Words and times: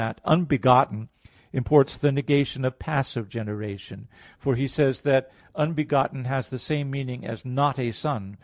v, 0.01 0.05
7) 0.07 0.15
that 0.15 0.21
"unbegotten" 0.25 1.09
imports 1.53 1.95
the 1.95 2.11
negation 2.11 2.65
of 2.65 2.79
passive 2.79 3.29
generation. 3.29 4.07
For 4.39 4.55
he 4.55 4.67
says 4.67 5.01
that 5.01 5.31
"unbegotten" 5.55 6.25
has 6.25 6.49
the 6.49 6.57
same 6.57 6.89
meaning 6.89 7.23
as 7.23 7.45
"not 7.45 7.77
a 7.77 7.91
son." 7.91 8.37